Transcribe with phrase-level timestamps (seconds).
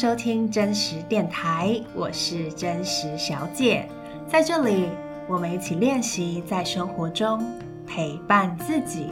[0.00, 3.86] 收听真实电台，我是真实小姐，
[4.26, 4.88] 在这里
[5.28, 7.38] 我们一起练习在生活中
[7.86, 9.08] 陪伴自己。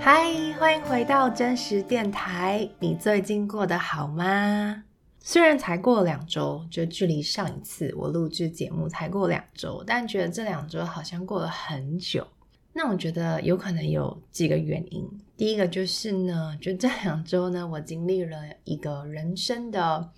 [0.00, 0.24] 嗨，
[0.58, 4.84] 欢迎回到真实电台，你最近过得好吗？
[5.26, 12.26] 虽然才过了两周，就距离上一次我录制节目才过两周，但觉得这两周好像过了很久。
[12.74, 15.08] 那我觉得有可能有几个原因。
[15.34, 20.10] 第一个就是呢，就这两周呢，我经历了一个人生的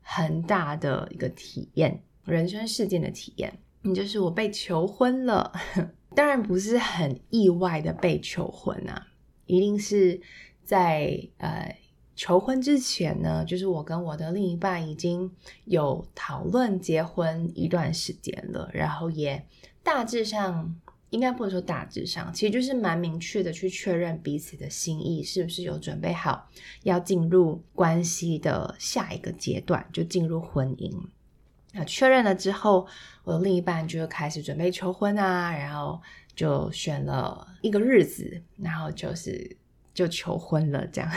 [0.00, 3.52] 很大的一个体验，人生事件的体验，
[3.94, 5.52] 就是我被求婚了。
[6.16, 9.08] 当然不是很意外的被求婚啊，
[9.44, 10.18] 一定是
[10.64, 11.76] 在呃。
[12.18, 15.30] 求婚之前呢，就是我跟我的另一半已经
[15.66, 19.46] 有讨论结婚一段时间了，然后也
[19.84, 20.74] 大致上，
[21.10, 26.50] 应该不能说大致上，其实就是蛮明确的去确认彼此的心意，是不是有准备好
[26.82, 30.92] 要进入关系的下一个阶段，就进入婚姻。
[31.72, 32.84] 那确认了之后，
[33.22, 36.02] 我的另一半就开始准备求婚啊，然后
[36.34, 39.56] 就选了一个日子，然后就是
[39.94, 41.08] 就求婚了这样。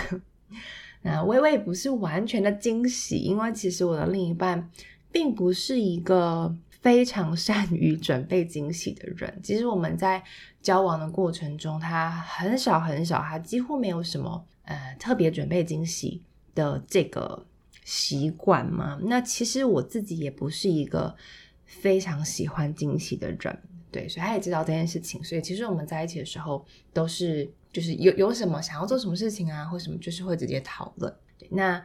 [1.04, 4.70] 那微微不是完全的惊喜，因为其实我的另一半
[5.12, 9.40] 并不是一个非常善于准备惊喜的人。
[9.42, 10.24] 其实我们在
[10.62, 16.22] 交往的过程中，他很少很少，他几乎没有什么呃特别准备惊喜
[16.54, 17.46] 的这个
[17.84, 19.00] 习惯嘛。
[19.02, 21.16] 那其实我自己也不是一个
[21.66, 23.60] 非常喜欢惊喜的人，
[23.92, 25.24] 对，所以他也知道这件事情。
[25.24, 26.64] 所以其实我们在一起的时候
[26.94, 27.52] 都是。
[27.72, 31.14] 就是有有什么想要做什么事情啊，或什么，就是会直接讨论。
[31.38, 31.82] 对，那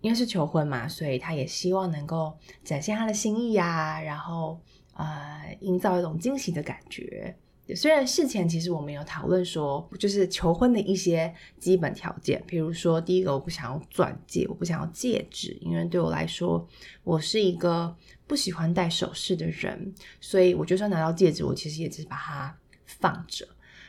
[0.00, 4.60] 因为是求婚嘛，所以他也希望能够展现他的心意啊，然后
[4.94, 7.36] 呃，营造一种惊喜的感觉。
[7.74, 16.64] 虽然事前其实我们有讨论说，就是求婚的一些基本条件，比如说第一个，我不想要钻戒，我不想要戒指，因为对我来说，
[17.02, 17.92] 我是一个
[18.24, 23.44] 不喜欢戴首饰的人，所以我就算拿到戒指，我其实也只是把它放着。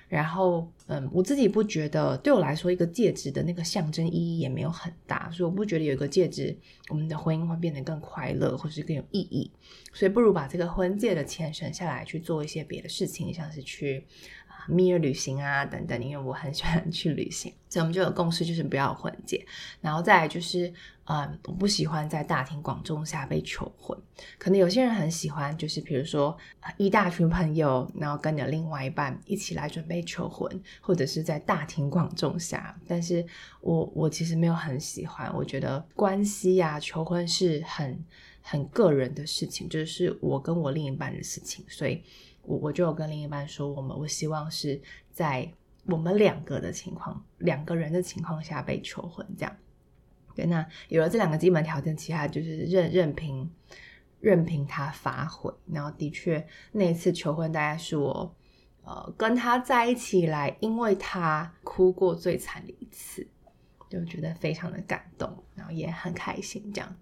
[0.07, 6.55] 然后，嗯，我自己不觉得，对我来说，一个戒指的那个象征意义也没有很大，所以我不觉得有一个戒指，
[6.89, 9.51] 我们的婚姻会变得更快乐，或是更有意义。
[9.91, 14.05] 所以不如把这个婚戒的钱省下来，去做一些别的事情，像是去
[14.67, 16.03] 蜜月旅行啊等等。
[16.03, 19.45] 因为我很喜欢去旅行， 所以我们就有共识，就是不要婚戒。
[19.81, 20.73] 然后再来就是。
[21.09, 23.97] 嗯，我不喜欢在大庭广众下被求婚。
[24.37, 26.37] 可能有些人很喜欢，就是比如说
[26.75, 32.77] 一大群朋友，然后跟你的另外一半一起来准备求婚，或者是在大庭广众下。
[32.85, 33.25] 但是
[33.61, 38.03] 我我其实没有很喜欢，我觉得关系呀，求婚是很
[38.41, 41.63] 很个人的事情，就是我跟我另一半的事情。
[41.69, 42.03] 所以
[42.47, 44.81] 我我就有跟另一半说，我们我希望是
[45.11, 45.51] 在
[45.85, 49.55] 我们两个的情况，两个人的情况下被求婚，这样。
[50.33, 53.51] 对，那有了这两个基本条件，其他就是任任凭
[54.19, 55.53] 任凭他发挥。
[55.65, 58.35] 然后的确，那一次求婚大概是我
[58.83, 63.27] 呃跟他在一起来，因为他哭过最惨的一次，
[63.89, 66.95] 就觉得非常的感动，然后也很开心这样。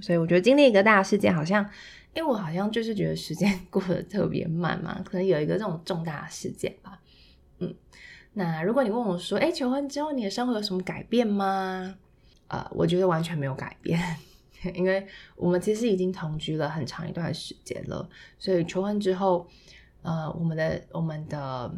[0.00, 1.68] 所以我觉得经历一个大事件，好像
[2.14, 7.00] 因为我好像就是觉得时间 过得特别慢嘛，可能有一个这种重大事件吧。
[7.58, 7.74] 嗯，
[8.32, 11.96] 那如果你问我说，哎，求婚之后你的生活有什么改变吗？
[12.48, 14.00] 呃，我觉得完全没有改变，
[14.74, 15.06] 因为
[15.36, 19.46] 我们其实已经同居了很长一段时间了，所以求婚之后，
[20.02, 21.72] 呃，我们的我们的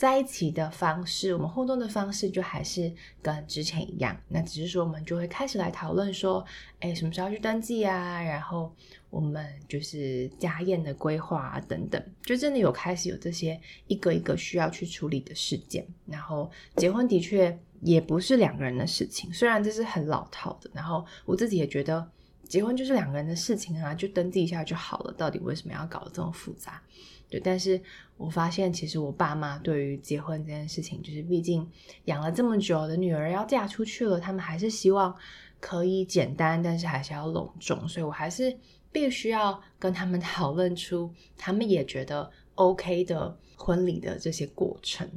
[0.00, 2.90] 在一起的方式，我们互动的方式就还是
[3.20, 4.18] 跟之前一样。
[4.28, 6.42] 那只是说，我们就会开始来讨论说，
[6.78, 8.22] 哎，什么时候去登记啊？
[8.22, 8.74] 然后
[9.10, 15.86] 我们就是家宴的规划啊，等等，就真的有开始有这些一个一个需要去处理的事件。
[16.06, 17.58] 然后结婚的确。
[17.82, 22.06] 也不是两个人的事情，虽然这是很老套的，然后我自己也觉得
[22.46, 26.82] 结婚就是两个人的事情啊，就登记一下就好了，到底为什么要搞得这么复杂？
[27.30, 27.80] 对，但是
[28.16, 31.66] 我发现其实我爸妈对于结婚这件事情，就是毕竟
[32.06, 35.16] 养了这么久的女儿要嫁出去了，他们还是希望
[35.60, 38.54] 可以简单，但是还是要隆重，所以我还是
[38.90, 45.08] 必须要跟他们讨论出他们也觉得 OK 的婚礼的这些过程，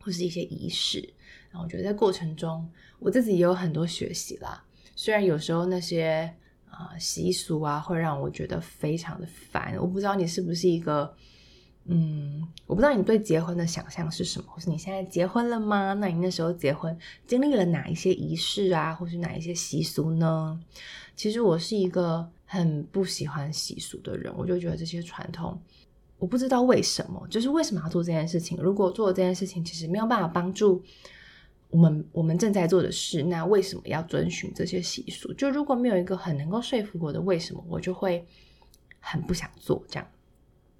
[0.00, 0.98] 或是一些仪式。
[1.50, 2.68] 然后我觉得在过程中，
[2.98, 4.64] 我自己也有很多学习啦。
[4.96, 6.34] 虽然有时候那些
[6.78, 9.76] 啊、习俗啊会让我觉得非常的烦。
[9.80, 11.12] 我不知道你是不是一个，
[11.86, 15.92] 嗯，我不知道你对结婚的想象是什么，或是你现在结婚了吗？
[15.94, 16.96] 那你那时候结婚
[17.26, 20.60] 经历了哪一些仪式啊，或是哪一些习俗呢？
[21.16, 25.60] 其实我是一个很不喜欢习俗的人，我就觉得这些传统
[26.16, 28.56] 我不知道为什么，就是为什么要做这件事情？
[28.62, 30.80] 如果做这件事情其实没有办法帮助
[31.70, 35.32] 我们我们正在做的事，那为什么要遵循这些习俗？
[35.34, 38.26] 就如果没有一个很能够说服我的为什么，我就会
[39.00, 40.08] 很不想做这样。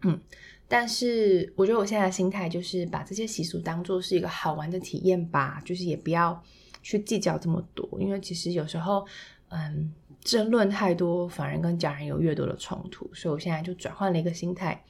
[0.03, 0.19] 嗯，
[0.67, 6.43] 但是我觉得我现在的心态就是把这些习俗当做是一个好玩的体验吧，就是也不要
[6.83, 9.07] 去计较这么多，因为其实有时候，
[9.49, 9.93] 嗯，
[10.23, 13.11] 争论太多，反而跟家人有越多的冲突。
[13.13, 14.83] 所以我现在就转换了一个心态。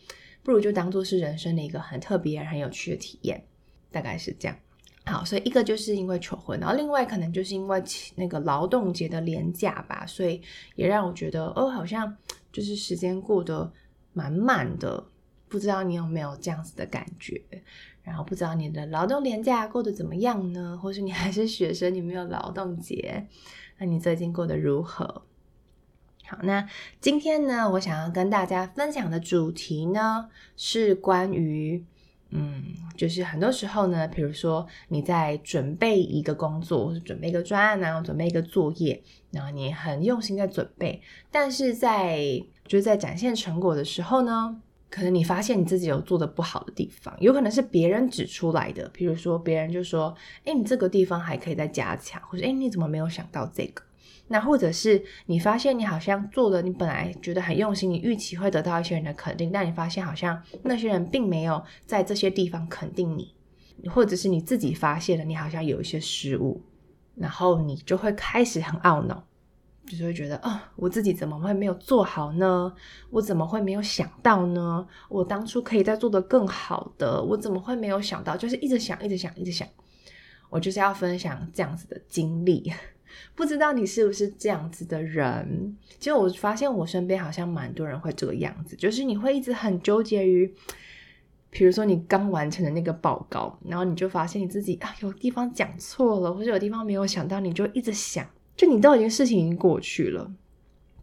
[0.45, 3.45] 不如就当做是人生的一个很特别、很有趣的体验，
[3.91, 4.57] 大概是这样。
[5.09, 7.83] 好，所以一个就是因为求婚，然后另外可能就是因为
[8.15, 10.41] 那个劳动节的连假吧，所以
[10.77, 12.17] 也让我觉得哦，好像
[12.53, 13.73] 就是时间过得
[14.13, 15.05] 满满的。
[15.51, 17.41] 不知道你有没有这样子的感觉？
[18.03, 20.79] 然后不知道你的劳动连假过得怎么样呢？
[20.83, 23.27] 或是你还是学生，你没有劳动节，
[23.79, 25.23] 那你最近过得如何？
[26.27, 26.69] 好，那
[27.01, 31.83] 今天呢，我想要跟大家分享的主题呢，是关于，
[32.31, 32.63] 嗯，
[32.97, 42.19] 就是很多时候呢，比如说你在准备一个工作，或是准备一个专案啊，准备一个作业，然后你很用心在准备，但是在
[42.67, 44.61] 就是在展现成果的时候呢，
[44.91, 50.15] 可能你发现你自己有做的不好的地方，有可能是别人指出来的，比如说别人就说，
[50.45, 53.83] 哎，你这个地方还可以再加强，或者哎，你怎么没有想到这个？
[54.29, 63.35] 那或者是你发现你好像做的，你本来觉得很用心，你预期会得到一些人的肯定，但你发现好像那些人并没有在这些地方肯定你，
[63.89, 66.63] 或者是你自己发现了你好像有一些失误，
[67.15, 69.25] 然后你就会开始很懊恼，
[69.87, 72.73] 就是会觉得啊、哦，我自己怎么会没有做好呢？
[73.11, 74.87] 我怎么会没有想到呢？
[75.09, 78.37] 我当初可以再做得更好的，我怎么会没有想到？
[78.37, 79.67] 就是一直想，一直想，一直想。
[80.51, 82.73] 我就是要分享这样子的经历。
[83.35, 85.77] 不知道你是不是这样子的人？
[85.99, 90.53] 其实我发现我身边好像蛮多人会这个样子，就是你会一直很纠结于，
[91.51, 98.27] 比如说你刚完成的那个报告，然后你就发现你自己啊有地方讲错了，或者有地方没有想到，你就一直想，
[98.57, 100.31] 就你都已经事情已经过去了，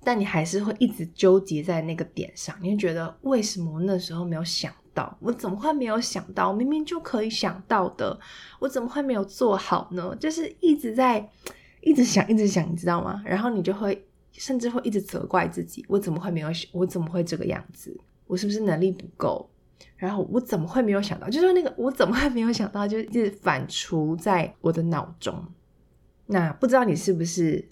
[0.03, 5.17] 但你还是会一直纠结在那个点上，你会觉得为什么那时候没有想到？
[5.21, 6.53] 我怎么会没有想到？
[6.53, 8.19] 明明就可以想到的，
[8.59, 10.15] 我怎么会没有做好呢？
[10.19, 11.29] 就是一直在。
[11.85, 13.21] 一直想，一直想，你知道吗？
[13.23, 16.49] 然后你就会，甚至会一直责怪自己：我怎么会没有？
[16.71, 17.95] 我怎么会这个样子？
[18.25, 19.47] 我是不是能力不够？
[19.95, 21.29] 然后我怎么会没有想到？
[21.29, 22.87] 就是那个我怎么会没有想到？
[22.87, 25.45] 就一直反刍在我的脑中。
[26.25, 27.63] 那不知道你是不是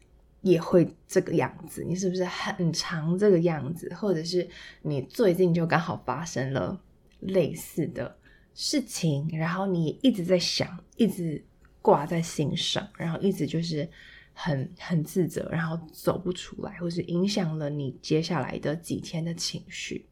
[0.41, 1.83] 也会这个样子？
[1.83, 3.91] 你是不是很常这个样子？
[3.95, 4.47] 或者是
[4.83, 6.79] 你最近就刚好发生了
[7.19, 8.15] 类似的
[8.53, 10.67] 事情，然后你一直在想，
[10.97, 11.43] 一直。
[11.83, 13.87] 挂在心上，然后一直就是
[14.33, 20.07] 很很自责，然后走不出来，或是影响了你接下来的几天的情绪。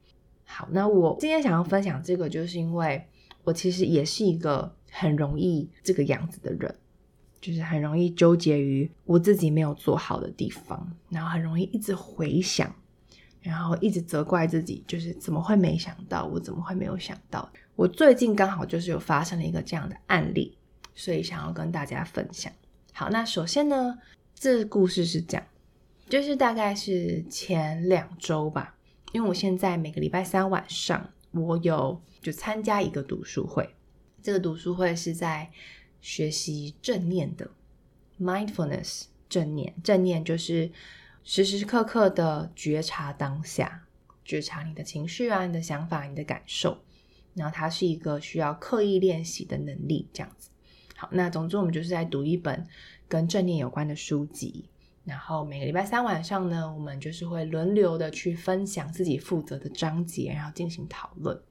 [0.46, 3.04] 好，那我今天想要分享这个，就是因为
[3.46, 6.76] 我其实也是一个很容易这个样子的人，
[7.40, 12.76] 就是很容易纠结于我自己没有做好的地方，然后很容易一直回想，
[13.40, 17.50] 然后一直责怪自己，就是怎么会没想到，我怎么会没有想到？
[17.78, 20.58] 我最近刚好就是有发生了一个这样的案例。
[20.94, 22.52] 所以想要跟大家分享。
[22.94, 23.98] 好，那首先呢，
[24.36, 25.48] 这故事是这样，
[26.10, 28.76] 就是大概是前两周吧，
[29.14, 33.74] 因为我现在每个礼拜三晚上，我有就参加一个读书会。
[34.22, 35.50] 这个读书会是在
[36.00, 37.50] 学习正念的
[38.20, 40.72] mindfulness，正念，正念就是
[41.24, 43.88] 时时刻刻的觉察当下，
[44.24, 46.78] 觉察你的情绪啊，你的想法，你的感受。
[47.34, 50.51] 然后它是一个需要刻意练习的能力，这样子。
[51.02, 52.64] 好，那总之我们就是在读一本
[53.08, 54.70] 跟正念有关的书籍，
[55.04, 61.42] 然后每个礼拜三晚上呢，我们就是会轮流的去分享自己负责的章节，然后进行讨论。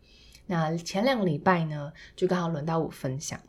[0.46, 3.40] 那前两个礼拜呢，就刚好轮到我分享。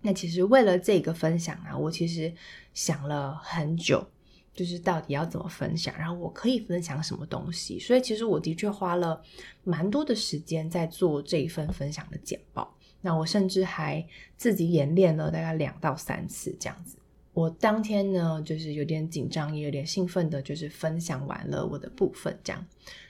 [0.00, 2.32] 那其实为了这个分享啊，我其实
[2.72, 4.08] 想了很久，
[4.54, 7.78] 就是到底要怎么分享，然后我可以分享什么东西。
[7.78, 9.22] 所以其实我的确花了
[9.64, 12.74] 蛮多的时间在做这一份分享的简报。
[13.06, 14.04] 那我甚至还
[14.36, 16.96] 自己演练了大概两到三次这样子。
[17.32, 22.66] 我当天呢，就是有点紧张，也有点兴奋的，就是分享完了我的部分这样。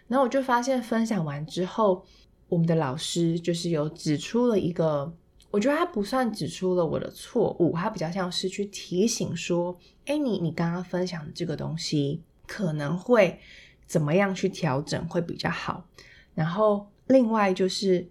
[0.06, 2.04] 然后我就发现分享完之后，
[2.50, 5.10] 我们的老师就是有指出了一个，
[5.50, 13.40] 我觉得他不算指出了我的错误，他比较像是去提醒说，哎，你你刚刚分享的这个东西可能会
[13.86, 15.86] 怎么样去调整会比较好。
[16.34, 18.06] 然后另外就是。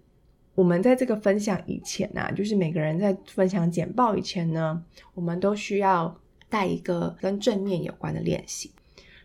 [0.56, 4.82] 我们在这个分享以前呢、就是每个人在分享简报以前呢，
[5.14, 8.72] 我们都需要带一个跟正念有关的练习。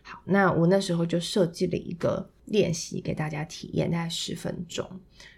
[0.02, 4.86] 好，那我那时候就设计了一个练习给大家体验，大概十分钟。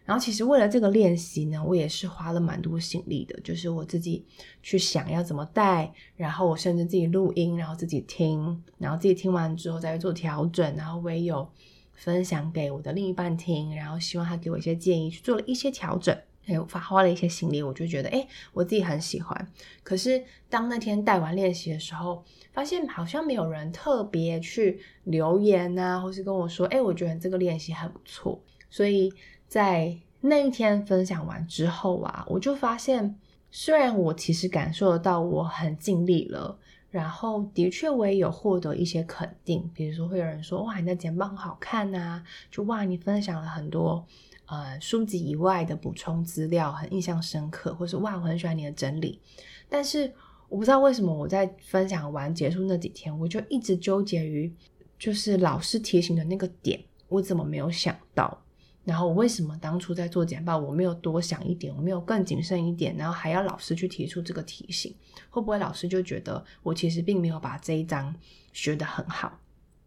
[0.04, 4.24] 然后其实为了这个练习呢，我也是花了蛮多心力的，就是我自己
[4.62, 11.48] 去想要怎么带，然后我甚至自己录音，然后自己听，然后自己听完之后再做调整，然后我也有
[11.94, 16.16] 分享给我的另一半听，然后希望他给我一些建议，去做了一些调整。
[16.46, 19.48] 哎，发花了一些心力，我就觉得，哎，我自己很喜欢。
[19.82, 22.22] 可是当那天带完练习的时候，
[22.52, 28.38] 发现好像没有人特别去留言啊，或是跟我说，哎，我觉得这个练习很不错。
[28.68, 29.10] 所以
[29.48, 33.18] 在那一天分享完之后啊，我就发现，
[33.50, 36.58] 虽然我其实感受得到我很尽力了，
[36.94, 42.22] 然后的确我也有获得一些肯定，比如说会有人说，哇，你的简报很好看啊，
[42.52, 44.06] 就哇，你分享了很多。
[44.46, 49.20] 呃，书籍以外的补充资料很印象深刻，或是哇，我很喜欢你的整理。
[49.68, 50.12] 但是
[50.48, 54.54] 我不知道为什么我在分享完结束那几天，我就一直纠结于
[54.96, 58.43] 就是老师提醒的那个点，我怎么没有想到？
[58.84, 64.94] 然后我为什么当初在做简报，我没有多想一点，我没有更谨慎一点，然后还要老师去提出这个提醒？
[65.30, 68.14] 会不会老师就觉得我其实并没有把这一章
[68.52, 69.40] 学得很好？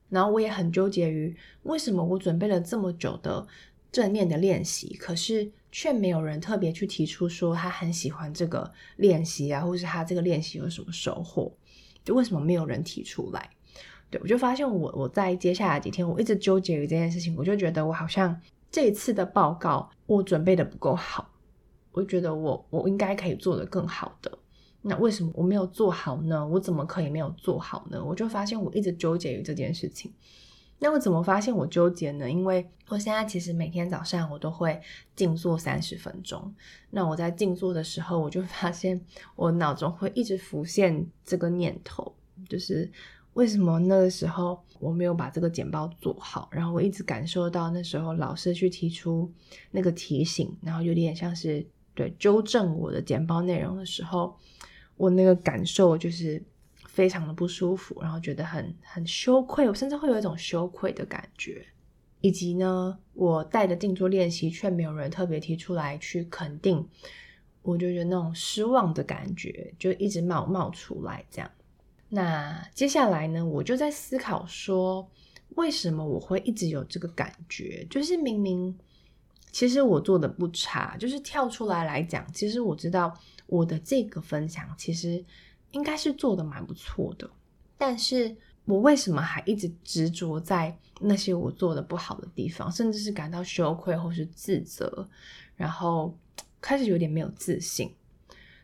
[0.10, 3.48] 然后我也很纠结于为什么我准备了这么久的。
[3.90, 11.52] 正面的练习，可是却没有人特别去提出说他很喜欢这个练习啊，或是他这个练习有什么收获？
[12.04, 13.50] 就为什么没有人提出来？
[14.12, 18.40] 对，我就发现我我在接下来几天，我一直纠结于这件事情，我就觉得我好像
[18.72, 21.30] 这一次的报告我准备的不够好，
[21.92, 24.38] 我觉得我我应该可以做得更好的。
[24.82, 26.48] 那为什么我没有做好呢？
[26.48, 28.04] 我怎么可以没有做好呢？
[28.04, 30.14] 我就发现我一直纠结于这件事情。
[30.80, 32.30] 那我怎么发现我纠结呢？
[32.30, 34.80] 因为我现在其实每天早上我都会
[35.16, 36.54] 静坐三十分钟。
[36.92, 39.04] 那我在静坐的时候，我就发现
[39.36, 42.16] 我脑中会一直浮现这个念头，
[42.48, 42.90] 就是
[43.38, 46.50] 为什么那个时候我没有把这个简报做好？
[46.52, 49.32] 然后我一直感受到那时候老师去提出
[49.72, 54.36] 那个提醒，然后有点像是对纠正我的简报内容的时候，
[54.96, 56.44] 我那个感受就是。
[56.88, 61.64] 非常的不舒服，然后觉得很很羞愧，我甚至会有一种羞愧的感觉，
[62.22, 66.84] 以及呢，我带的静坐练习却没有人特别提出来去肯定，
[67.62, 71.24] 我就觉得那种失望的感觉就一直冒冒出来。
[71.30, 71.52] 这样，
[72.10, 75.10] 那接下来呢，我就在思考说，
[75.56, 77.86] 为什么我会一直有这个感觉？
[77.90, 78.78] 就是明明
[79.52, 83.14] 其实我做的不差，就是跳出来来讲，其实我知道
[83.46, 85.24] 我的这个分享其实。
[85.72, 87.30] 应该是做的蛮不错的，
[87.78, 88.34] 但是
[88.64, 95.08] 我为什么还一直执着在那些我做的不好的地方，甚至是感到羞愧或是自责，
[95.58, 96.18] 然后
[96.62, 97.94] 开始有点没有自信，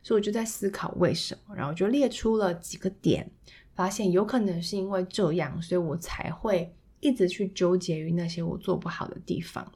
[0.03, 3.31] 所以我就在思考为什么，然后就列出了几个点，
[3.73, 9.71] 发现有可能是因为这样，所以我才会一直去纠结于那些我做不好的地方。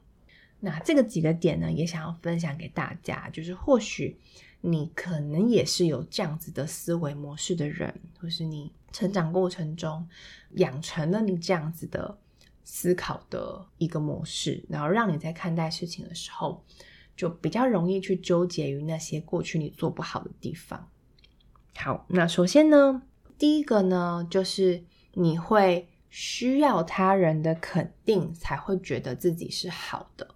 [0.60, 4.18] 那这个几个点呢，也想要分享给大家，就是或许。
[4.60, 10.04] 你可能也是有这样子的思维模式的人，或是你成长过程中
[10.54, 12.18] 养成了你这样子的
[12.64, 16.64] 思考的一个模式，然后让你在看待事情的时候，
[17.18, 20.88] 就比较容易去纠结于那些过去你做不好的地方。
[21.76, 23.02] 好，那首先呢，
[23.36, 24.84] 第一个呢，就是
[25.14, 30.28] 你会需要他人的肯定才会觉得自己是好的。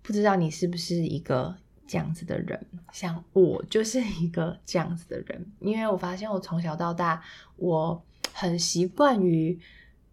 [0.00, 1.54] 不知道你是不是一个
[1.86, 7.22] 这样子的人，像我就是一个这样子的人，因为我发现我从小到大，
[7.56, 8.02] 我
[8.32, 9.58] 很习惯于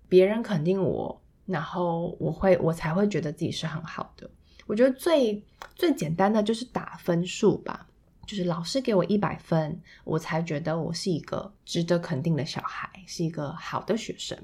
[0.09, 4.29] 别人肯定我，然后我会我才会觉得自己是很好的。
[4.65, 5.43] 我觉得最
[5.75, 7.87] 最简单的就是打分数吧，
[8.25, 14.37] 就是老师给我一百分，我才觉得我是一个值得肯定的小孩，是一个好的学生。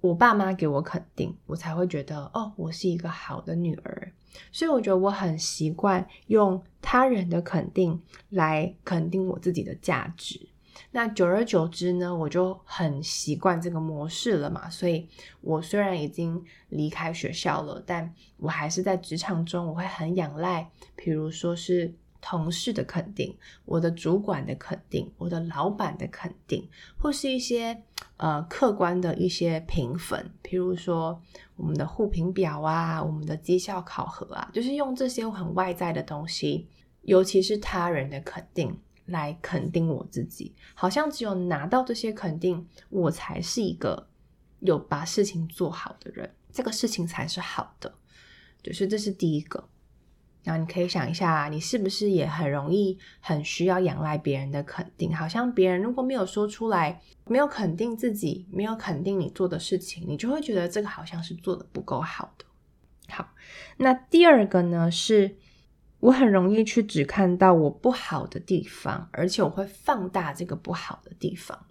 [0.00, 4.12] 我爸妈给我肯定，我才会觉得哦，我是一个好的女儿。
[4.50, 10.48] 所以我觉得我很习惯用他人的肯定来肯定我自己的价值。
[10.92, 14.70] 那久而久之呢，我就很习惯这个模式了嘛。
[14.70, 15.08] 所以
[15.40, 21.94] 我虽然已经离开学校了，但我还是在职场中，我会很仰赖，比如说是。
[22.24, 27.82] 同事的肯定，我的主管的肯定，我的老板的肯定，或是一些
[28.16, 31.20] 呃客观的一些评分，譬如说
[31.56, 36.68] 我们的互评表啊，我们的绩效考核啊，就是用这些很外在的东西，
[37.00, 44.08] 尤其是他人的肯定来肯定我自己，好像只有拿到这些肯定，我才是一个
[44.60, 47.92] 有把事情做好的人，这个事情才是好的，
[48.62, 49.68] 就是这是第一个。
[50.44, 55.14] 然后你可以想一下，你是不是也很容易很需要仰赖别人的肯定？
[55.14, 62.44] 好像别人如果没有说出来，没有肯定自己，没有肯定你做的事情，你就会觉得这个好像是做得不够好的。
[63.08, 63.32] 好，
[63.76, 65.36] 那第二个呢，是
[66.02, 71.66] 我很容易去只看到我不好的地方，而且我会放大这个不好的地方，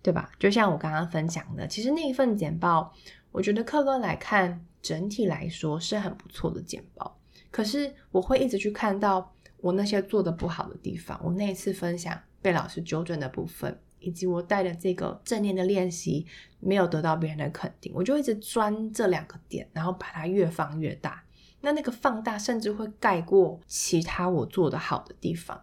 [0.00, 0.30] 对吧？
[0.38, 2.94] 就像我刚刚分享的，其实那一份简报，
[3.32, 7.18] 我觉得客观来看，整体来说是很不错的简报。
[7.50, 16.24] 可是我会一直去看到我那些做的不好的地方，我那一次分享被老师纠正的部分，以及我带的这个正念的练习
[16.60, 21.24] 没有得到别人的肯定，我就一直钻这两个点，然后把它越放越大。
[21.66, 25.60] 那那个放大甚至会盖过其他我做的好的地方。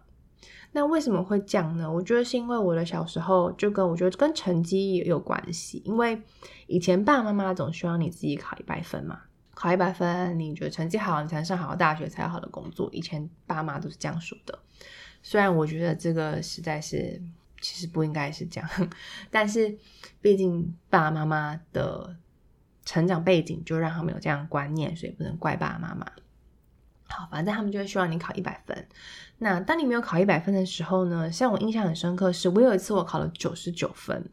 [0.72, 1.90] 那为什么会这样呢？
[1.90, 6.20] 我觉得是因为我的小时候就跟我觉得跟成绩也有关系，因为
[6.66, 9.22] 以前爸爸妈妈总希望你自己考一百分嘛。
[9.54, 12.90] 考一百分，你觉得成绩好，你才能上好的大学，才有好的工作。
[12.92, 14.58] 以前爸妈都是这样说的，
[15.22, 17.22] 虽然我觉得这个实在是
[17.62, 18.68] 其实不应该是这样，
[19.30, 19.74] 但是
[20.20, 22.14] 毕竟爸爸妈妈的
[22.84, 26.06] 成长背景就让他们有这样的观念，所以不能怪爸爸妈妈。
[27.06, 28.86] 好，反正他们就会希望你考一百分。
[29.38, 31.30] 那当你没有考一百分的时候呢？
[31.30, 34.24] 像我印象很深刻是，我有一次我考了九十九分。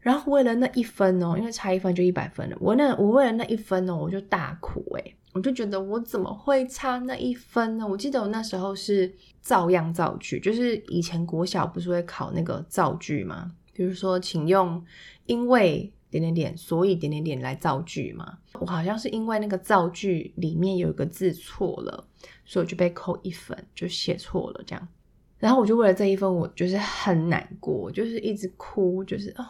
[0.00, 2.56] 然后为了那一分哦，因为差一分就一百分了。
[2.60, 7.88] 我那我为了那一分哦，我就大哭诶，我就觉得我怎么会差那一分呢？
[7.88, 9.10] 我记得我那时候是
[9.40, 13.50] 照样造句，就是以前国小不是会考那个造句吗？
[13.72, 14.84] 比如说，请用
[15.24, 18.38] 因为点点点，所以点点点来造句嘛。
[18.60, 22.06] 我好像是因为那个造句里面有一个字错了，
[22.44, 24.88] 所以我就被扣一分，就写错了这样。
[25.38, 29.44] 然后我就为了这一分，我就是很难过，就是一直哭，就是哦。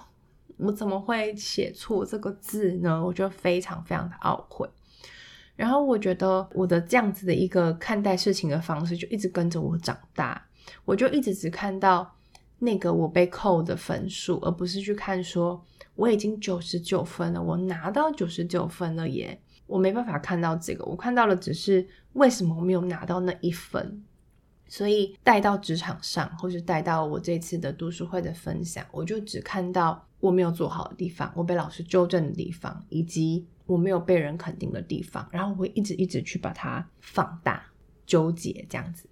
[0.56, 3.04] 我怎么会写错这个字呢？
[3.04, 4.68] 我就非常非常的懊悔。
[5.56, 10.46] 然后我觉得我的这样子的一个看待事情的方式，就一直跟着我长大。
[10.84, 12.10] 我就一直只看到
[12.60, 15.62] 那个我被扣的分数，而不是去看说
[15.94, 19.40] 我已经九十九分了，我拿到九十九分了耶。
[19.66, 24.04] 我没办法看到这个，我看到的只是为什么我没有拿到那一分。
[24.66, 37.64] 所以带到职场上，或是带到我这次的读书会的分享，我就只看到我没有做好的地方，我被老师纠正的地方，以及我没有被人肯定的地方，然后我会一直一直去把它放大、
[38.06, 39.06] 纠结这样子。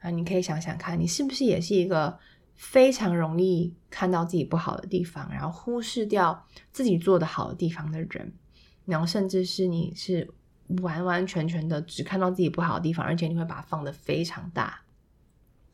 [0.00, 2.18] 啊，你可以想想看，你是不是也是一个
[2.62, 8.32] 非常容易看到自己不好的地方，然后忽视掉自己做的好的地方的人，
[8.86, 10.32] 然后甚至是你是。
[10.80, 14.80] 完完全全的只看到自己不好的地方，而且你会把它放得非常大。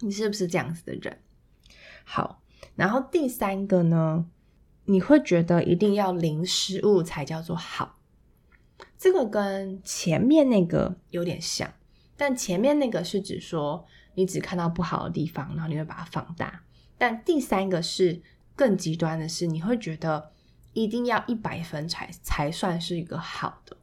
[0.00, 1.20] 你是不是这样子的人？
[2.02, 2.42] 好，
[2.74, 4.26] 然后第三个呢，
[4.86, 8.00] 你会觉得一定要零失误才叫做好。
[8.96, 11.72] 这个跟前面那个有点像，
[12.16, 16.64] 但前面那个是指说你只看到不好的地方，然后你会把它放大。
[16.98, 18.20] 但第三个是
[18.54, 20.32] 更极端的是，你会觉得
[20.72, 23.76] 一定要一百分才才算是一个好的。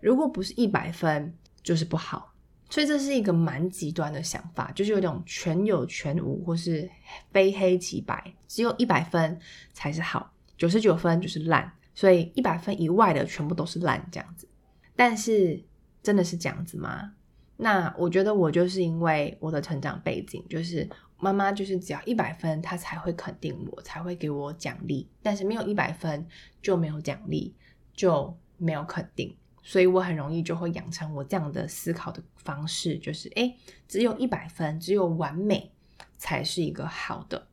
[0.00, 2.32] 如果不是一百分，就是不好，
[2.70, 6.88] 所以这是一个蛮极端的想法，就是有种全有全无，或是
[7.32, 9.38] 非黑即白，只有一百分
[9.72, 14.48] 才是好，九十九分就是烂，所以一百分以外的全部都是烂这样子。
[14.96, 15.62] 但是
[16.02, 17.12] 真的是这样子吗？
[17.56, 20.88] 那我觉得我就是因为我的成长背景，就是
[21.20, 26.26] 妈妈就是只要一百分，她才会肯定我，才会给我奖励，但是没有一百分
[26.62, 27.54] 就没有奖励，
[27.94, 29.36] 就没有肯定。
[29.62, 33.54] 所以我很容易就会养成我这样的思考的方式，就是诶，
[33.86, 35.70] 只有一百分，只有完美
[36.16, 37.46] 才是一个好的，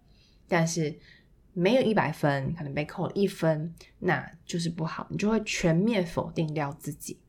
[0.47, 0.97] 但是
[1.51, 7.19] 没有一百分，可能被扣了一分，那就是不好，你就会全面否定掉自己。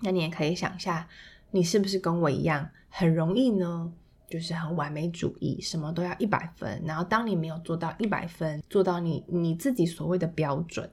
[0.00, 1.06] 那你也可以想一下，
[1.50, 3.92] 你是不是跟我一样，很容易呢？
[4.32, 10.90] 就是很完美主义，什么都要一百分，然后当你没有做到一百分，做到你你自己所谓的标准，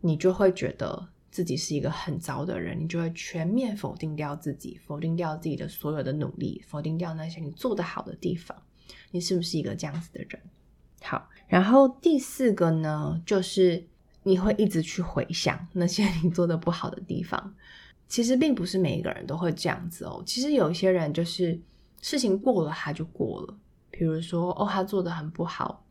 [0.00, 1.08] 你就会觉得。
[1.32, 8.54] 自己是一个很糟的人，你就会全面否定掉自己，否定掉自己的所有的努力，否定掉那些你做得好的地方。
[9.12, 10.38] 你是不是一个这样子的人？
[11.00, 13.82] 好，然后第四个呢，就是
[14.24, 17.54] 你会一直去回想 那些你做得不好的地方。
[18.08, 20.22] 其实并不是每一个人都会这样子哦。
[20.26, 21.58] 其实有一些人就是
[22.02, 23.54] 事情过了他就过了，
[23.90, 25.82] 比如说哦，他做的很不好。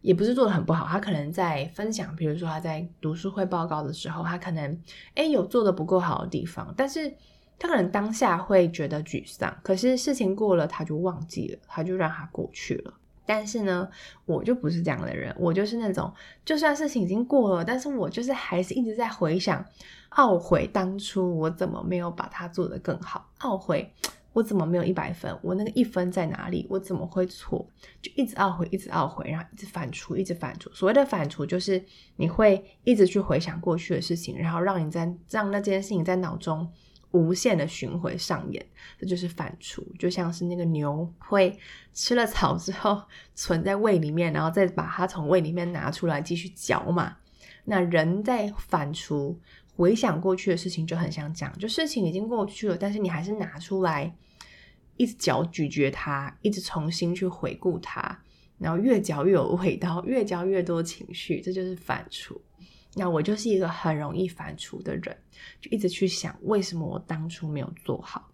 [0.00, 4.78] 也不是做的很不好，他可能在分享，比如说他在读书会报告的时候，他可能
[5.14, 7.10] 诶有做的不够好的地方，但是
[7.58, 12.92] 他可能当下会觉得沮丧，可是事情过了他就忘记了，他就让他过去了。
[13.24, 13.88] 但是呢，
[14.26, 16.12] 我就不是这样的人，我就是那种，
[16.44, 19.64] 就算事情已经过了，但是我就是还是一直在回想，
[20.10, 23.90] 懊悔当初我怎么没有把它做得更好，懊悔
[24.34, 27.66] 我怎么没有一百分，我那个一分在哪里，我怎么会错，
[28.02, 30.70] 就一直懊悔，一直懊悔，然后一直反刍，一直反刍。
[30.74, 31.82] 所谓的反刍，就是
[32.16, 36.70] 你会一直去回想过去的事情，然后让你在让那件事情在脑中。
[37.14, 38.66] 无限的巡回上演，
[38.98, 41.56] 这就是反刍，就像是那个牛会
[41.92, 43.00] 吃了草之后
[43.36, 47.16] 存在胃里面，然后再把它从胃里面拿出来继续嚼嘛。
[47.66, 49.36] 那人在反刍
[49.76, 54.14] 回想过去的事情，就很想讲，就事情已经过去了，但是你还是拿出来
[54.96, 58.16] 一直嚼咀嚼它，一直重新去回顾它，
[58.58, 62.36] 然后越嚼越有味道，越嚼越多情绪，这就是反刍。
[62.94, 65.16] 那我就是一个很容易反刍的人，
[65.60, 68.30] 就一直去想为什么我当初没有做好。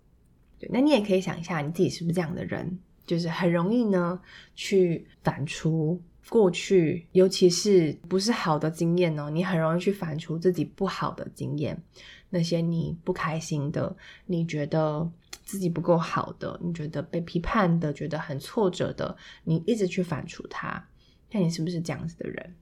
[0.59, 2.79] 对，那你也可以想一下，你自己是不是这样的人？
[3.07, 4.21] 就是很容易呢
[4.55, 5.99] 去反刍
[6.31, 11.83] 过去，尤其是不是好的经验哦，你很容易去反刍自己不好的经验，
[12.31, 15.11] 那些你不开心的，你觉得
[15.45, 20.89] 自己不够好的，你觉得被批判的，觉得很挫折的，你一直去反刍它，
[21.29, 22.55] 看你是不是这样子的人。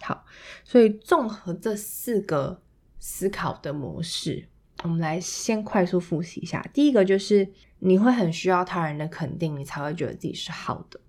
[0.00, 0.26] 好，
[0.64, 2.60] 所以综合这四个
[2.98, 4.48] 思考的模式，
[4.82, 6.60] 我们来先快速复习一下。
[6.74, 11.00] 第一个就是你会很需要他人的肯定，你才会觉得自己是好的。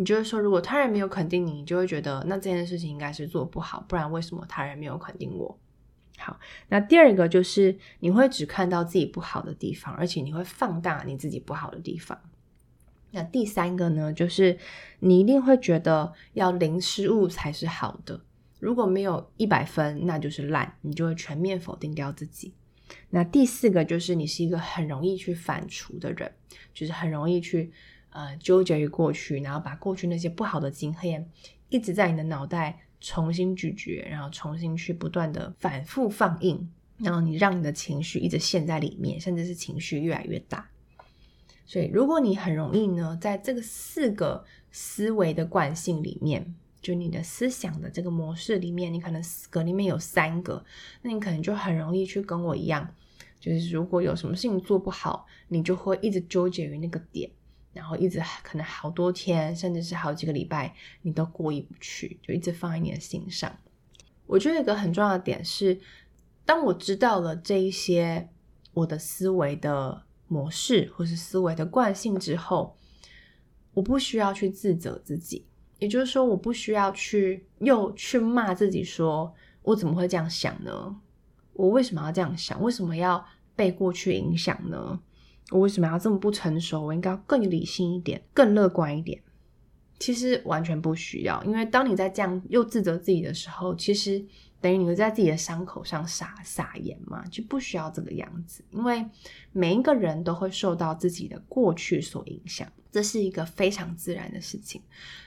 [0.00, 5.58] 你就是说，如果他人没有肯定你，你就会觉得那这件事情应该是做不好，不然为什么他人没有肯定我？
[6.16, 12.18] 好，那第二个就是你会只看到自己不好的地方，而且你会放大你自己不好的地方。
[13.10, 14.58] 那第三个呢，就是
[15.00, 18.22] 你一定会觉得要零失误才是好的。
[18.58, 22.54] 如果没有一百分，那就是烂，你就会全面否定掉自己。
[23.10, 26.32] 那第四个就是你是一个很容易去反刍的人，
[26.72, 27.70] 就是很容易去
[28.10, 31.28] 呃纠结于过去，然后把过去那些不好的经验
[31.68, 40.68] 一直在你的脑袋重新咀嚼，然后重新去不断的反复放映，然后你让你的情绪一直陷在里面，甚至是情绪越来越大。
[41.64, 50.64] 所以，如果你很容易呢，在这个四个思维的惯性里面，就你的思想的这个模式里面，你可能四个里面有三个，
[51.02, 52.92] 那你可能就很容易去跟我一样，
[53.38, 57.30] 就是如果有什么事情做不好，你就会一直纠结于那个点，
[57.72, 63.54] 然后一直可能好多天，甚至是好几个礼拜，你都过意不去，就一直放在你的心上。
[64.26, 65.80] 我觉得一个很重要的点是，
[66.44, 68.28] 当我知道了这一些
[68.74, 70.02] 我的思维的。
[70.32, 72.76] 模式或是思维的惯性之后，
[73.74, 75.44] 我不需要去自责自己，
[75.80, 81.00] 也就是说，我不需要去又去骂自己，说我怎么会这样想呢？
[81.52, 82.62] 我为什么要这样想？
[82.62, 85.00] 为什么要被过去影响呢？
[85.50, 86.80] 我为什么要这么不成熟？
[86.80, 89.20] 我应该更理性一点，更乐观一点。
[89.98, 94.24] 其实完全不需要，因为当你在这样又自责自己的时候，其实。
[94.62, 99.02] 等于你会在自己的伤口上撒撒盐嘛，就不需要这个样子，因为
[99.52, 104.82] 每一个人都会受到自己的过去所影响，这是一个非常自然的事情。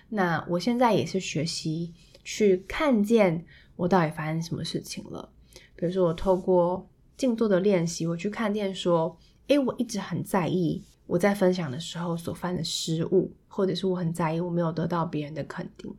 [0.09, 1.91] 那我现在也是学习
[2.23, 3.43] 去看见
[3.75, 5.27] 我到底发生什么事情了。
[5.75, 15.93] 比如说，我透过静坐的练习，我去看见说，诶，我一直很在意我在分享的时候所犯的失误，或者是我很在意我没有得到别人的肯定。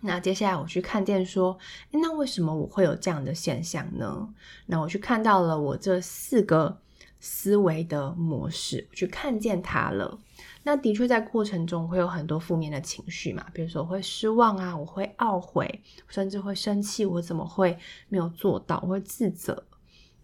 [0.00, 1.56] 那接下来我去看见说，
[1.92, 4.34] 诶，那为什么我会有这样的现象呢？
[4.66, 6.80] 那我去看到了我这四个
[7.20, 10.18] 思维的模式，去看见它了。
[10.64, 18.80] 那的确在过程中会有很多负面的情绪嘛，比如说我会失望啊，我会懊悔，甚至会生气，我怎么会没有做到？
[18.82, 19.64] 我会自责，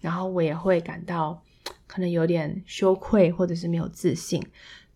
[0.01, 1.41] 然后我也会感到
[1.87, 4.43] 可能有点羞愧，或者是没有自信。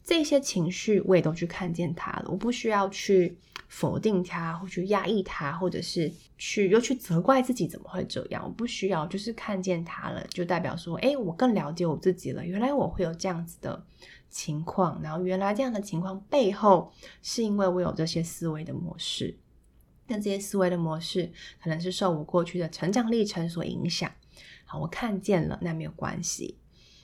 [0.04, 3.38] 这些情绪我也都去看见它了，我不需要去。
[3.68, 8.44] 否定他，或去压抑他，或者是去又去责怪自己怎么会这样？
[8.44, 12.44] 我不需要，就是看见他了，就代表说，诶，我更了解我自己了。
[12.44, 13.82] 原来我会有这样子的
[14.28, 19.38] 情况，然后原来这样的情况背后是因为我有这些思维的模式。
[20.06, 21.32] 那这些思维的模式
[21.62, 24.12] 可能是受我过去的成长历程所影响。
[24.66, 26.58] 好，我看见了，那没有关系。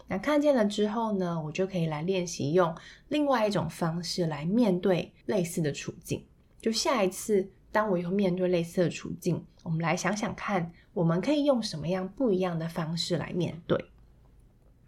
[0.08, 2.74] 那看见了之后呢，我就可以来练习用
[3.08, 6.24] 另外一种方式来面对类似的处境。
[6.60, 13.84] 就下一次，当我又面对类似的处境，我们来想想看，我们可以用什么样不一样的方式来面对。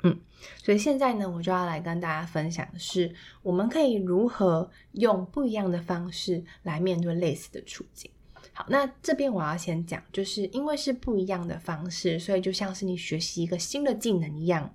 [0.03, 0.19] 嗯，
[0.57, 8.11] 所以现在呢，我就要来跟大家分享的是，我们可以如何用不一样的方式来面对类似的处境。
[8.55, 14.75] 好，那这边我要先讲，就是因为是不一样的方式，所以就像是你学习一个新的技能一样，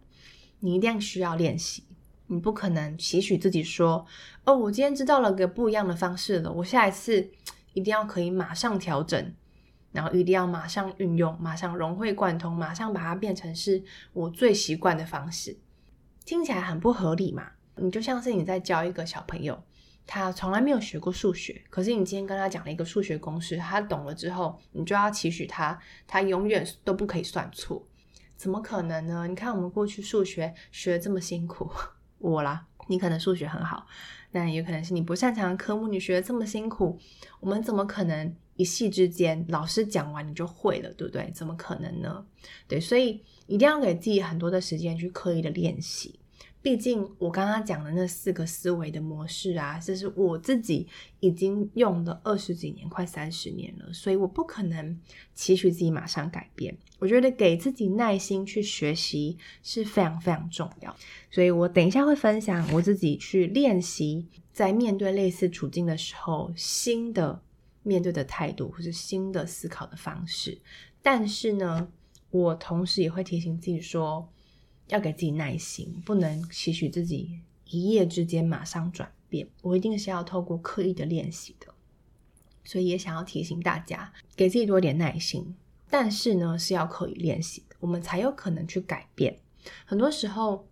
[0.65, 1.83] 你一定需要练习。
[2.25, 4.03] 你不可能期许自己说
[4.45, 7.29] ：“哦，我今天知道了个不一样的方式了，我下一次
[7.73, 9.31] 一定要可以马上调整，
[9.91, 15.55] 然后一定要马上运用，马上融会贯通，马上把它变成是我最习惯的方式。”
[16.25, 17.51] 听起来很不合理嘛？
[17.75, 19.63] 你就像是你在教一个小朋友。
[20.07, 27.83] 他从来没有学过数学，可是你今天跟他讲了一个数学公式，他懂了之后，你就要期许他，他永远都不可以算错，
[28.35, 29.25] 怎么可能呢？
[29.27, 31.69] 你看我们过去数学学这么辛苦，
[32.19, 33.87] 我啦，你可能数学很好，
[34.31, 36.99] 那也可能是你不擅长的科目，你学的这么辛苦，
[37.39, 41.31] 我们怎么可能一夕之间老师讲完你就会了，对不对？
[41.33, 42.25] 怎么可能呢？
[42.67, 46.19] 对，所以一定要给自己很多的时间去刻意的练习。
[46.65, 50.87] 毕竟我刚刚讲的那四个思维的模式啊，这是我自己
[51.19, 54.99] 已经用了二十几年，快三十年了，所以我不可能
[55.35, 56.75] 期许自己马上改变。
[56.97, 60.95] 我觉得给自己耐心去学习是非常非常重要。
[61.29, 67.43] 所以我等一下会分享我自己去练习，在面对类似处境的时候，新的
[67.83, 70.57] 面对的态度或是新的思考的方式。
[71.03, 71.87] 但是呢，
[72.31, 74.27] 我同时也会提醒自己说，
[74.87, 79.47] 要给自己耐心，不能期许自己一夜之间马上转变。
[79.61, 81.73] 我一定是要透过刻意的练习的，
[82.63, 85.55] 所以也想要提醒大家，给自己多点耐心。
[85.89, 89.37] 但是呢，是要刻意练习，我们才有可能去改变。
[89.85, 90.67] 很多时候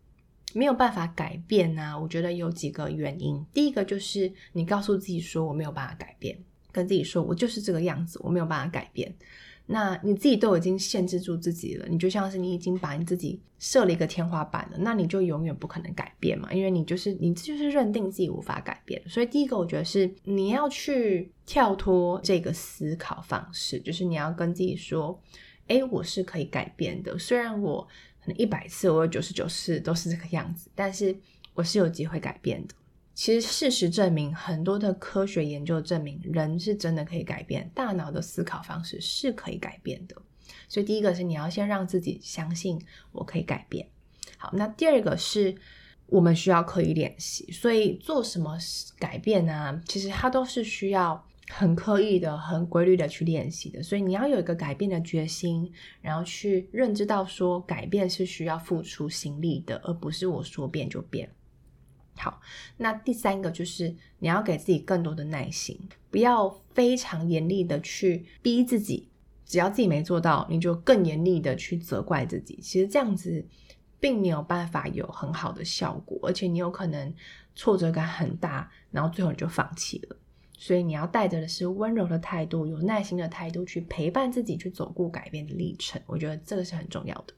[0.54, 3.44] 没有办法改变呢，我觉得有几个原因。
[3.54, 6.38] 第一个就是你告诉自己说我没有办法改变，
[6.72, 9.16] 跟自己说我就是这个样子，我没有办法改变。
[9.66, 19.02] 那你自己都已经限制住自己了，你就像是你已经把你自己设了一个天花板了，那你就永远不可能改变嘛，因为你就是你就是认定自己无法改变。
[19.08, 25.18] 所以第一个我觉得是你要去跳脱这个思考方式，就是你要跟自己说，
[25.68, 27.88] 诶，我是可以改变的，虽然我
[28.22, 31.16] 可能一百次我有九十九次都是这个样子，但是
[31.54, 32.74] 我是有机会改变的。
[33.14, 40.16] 其实事实证明，很多的科学研究证明，人是真的可以改变，大脑的思考方式是可以改变的。
[40.68, 43.88] 所以第一个是你要先让自己相信我可以改变。
[44.38, 45.56] 好，那第二个是
[46.08, 47.52] 我们需要刻意练习。
[47.52, 48.58] 所以做什么
[48.98, 49.80] 改变呢？
[49.88, 53.84] 其实它都是需要很刻意的、很规律的去练习的。
[53.84, 55.72] 所以你要有一个改变的决心，
[56.02, 61.30] 然后去认知到说改变是需要付出心力的，而不是我说变就变。
[62.16, 62.40] 好，
[62.78, 65.78] 那第三个就是你要给自己更多的耐心，
[66.12, 69.10] 不要非常严厉的去逼自己，
[69.46, 72.60] 只要自己没做到，你就更严厉的去责怪自己。
[72.62, 73.44] 其实这样子
[74.00, 77.14] 并没有办法有很好的效果，而且你有可能
[77.56, 80.16] 挫折感很大，然后最后你就放弃了。
[80.56, 86.02] 所以你要带着的是温柔的态度，有耐心的态度去陪伴自己，去走过改变的历程。
[86.06, 87.34] 我觉得这个是很重要的。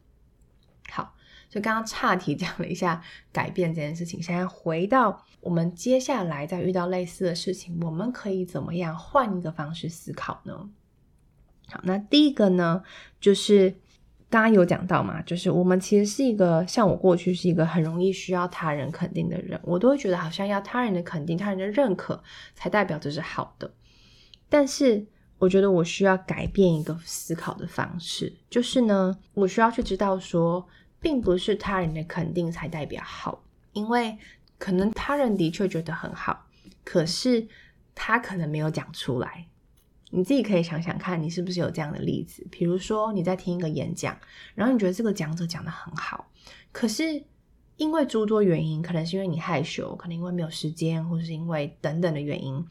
[0.89, 1.14] 好。
[1.49, 10.69] 就刚刚岔题讲了一下改变这件事情，现在回到我们接下来再遇到类似的事情，我们可以怎么样换一个方式思考呢？
[11.67, 12.83] 好，那第一个呢，
[13.21, 13.69] 就是
[14.29, 22.21] 刚刚有讲到嘛，就是我们其实是一个像我过去是一个很容易需要他人肯定的人，我都会觉得好像要他人的肯定、他人的认可
[22.53, 23.71] 才代表这是好的。
[24.49, 25.05] 但是
[25.37, 30.67] 我觉得我需要改变一个思考的方式，就是呢，我需要去知道说。
[31.05, 34.17] 并不是他人的肯定才代表好，因为
[34.57, 36.47] 可能他人的确觉得很好，
[36.83, 37.47] 可是
[37.93, 39.45] 他可能没有讲出来。
[40.09, 42.43] 你自己可以想想看，你是不是有这样的例子？
[42.49, 44.17] 比如说你在听一个演讲，
[44.55, 46.31] 然后你觉得这个讲者讲得很好，
[46.71, 47.23] 可是
[47.77, 52.65] 因为诸多原因，可能是因为你害羞，可能因为没有时间，或是因为等等的原因，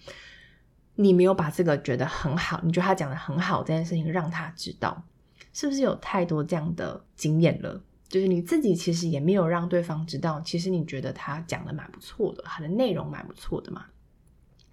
[0.97, 5.05] 你没有把这个觉得很好，你觉得他讲得很好这件事情让他知道，
[5.53, 7.81] 是不是有太多这样的经验了？
[8.15, 13.87] 就是你自己其实也没有让对方知道，其实你觉得他讲的蛮不错的，他的内容蛮不错的嘛。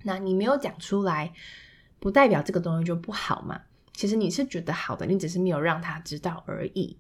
[0.04, 1.34] 那你没有讲出来，
[2.00, 3.60] 不代表这个东西就不好嘛。
[3.94, 6.96] 其实你是觉得好的，你只是没有让他知道而已，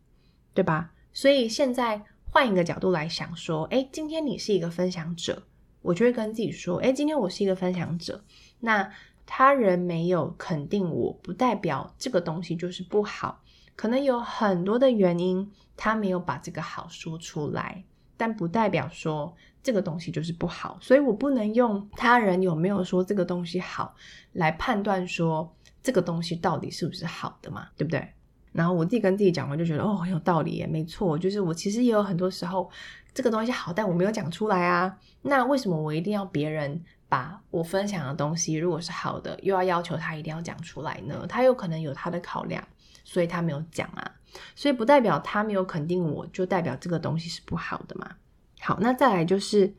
[0.55, 0.91] 对吧？
[1.13, 5.43] 所以现在换一个角度来想，说，诶，今天你是一个分享者，
[5.83, 8.25] 我就会跟自己说，诶，今天我是一个分享者，
[8.61, 8.91] 那
[9.27, 13.43] 他人没有肯定我，不代表这个东西就是不好。
[13.81, 17.83] 可能有很多的原因，他没有把这个好说出来，
[18.15, 23.95] 但不代表说这个东西就是不好，所以我不能用他人有没有说这个东西好
[24.33, 28.07] 来判断说这个东西到底是不是好的嘛，对不对？
[28.51, 32.69] 然后我自己跟自己讲完就觉得哦，很有道理耶，没错，就是我其实也有很多时候
[33.15, 41.25] 这个东西好，但我没有讲出来啊，那为什么我一定要别人把我分享的东西如果是好的，又要要求他一定要讲出来呢？
[41.27, 42.63] 他有可能有他的考量。
[43.03, 44.11] 所以他没有讲啊，
[44.55, 48.15] 所以不代表他没有肯定我，就代表这个东西是不好的嘛。
[48.59, 49.73] 好，那再来就是，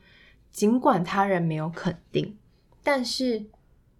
[0.50, 2.36] 尽管他人没有肯定，
[2.82, 3.46] 但是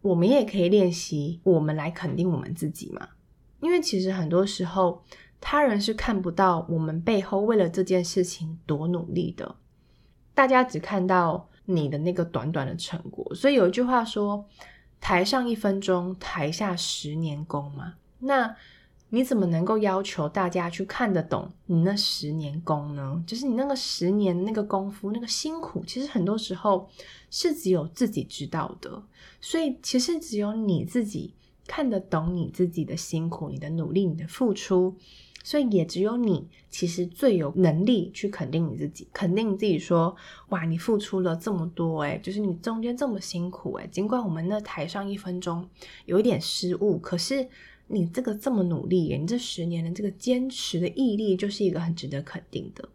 [0.01, 3.09] 我们也可以练习我们来肯定我们自己嘛。
[3.61, 5.05] 因为其实很多时候，
[5.41, 9.55] 他人是看不到我们背后为了这件事情多努力的，
[10.35, 13.33] 大家只看到你的那个短短的成果。
[13.35, 14.49] 所以有一句话说
[15.01, 17.95] ：“台上一分钟，台下十年功”嘛。
[18.19, 18.57] 那
[19.15, 23.23] 你怎么能够要求大家去看得懂你那十年功呢？
[23.27, 26.89] 就是你那个十年那个功夫那个辛苦，其实很多时候
[27.31, 29.03] 是只有自己知道的。
[29.39, 31.35] 所以其实只有你自己
[31.67, 34.97] 看得懂你自己的辛苦、你的努力、你的付出。
[35.45, 40.17] 所以也只有你其实最有能力去肯定你自己，肯定你自己说：
[40.49, 45.69] 哇，你付出了这么多，诶，就是你中间这么辛苦，诶，尽管我们那台上一分钟
[46.07, 47.47] 有一点失误，可是。
[47.93, 52.89] 你这个这么努力，你这十年的这个坚持的毅力，就是一个很值得肯定的。